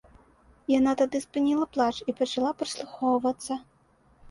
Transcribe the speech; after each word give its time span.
Яна 0.77 0.93
тады 1.01 1.21
спыніла 1.25 1.69
плач 1.77 1.91
і 2.09 2.17
пачала 2.23 2.51
прыслухоўвацца. 2.65 3.63